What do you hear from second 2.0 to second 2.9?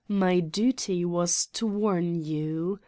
you.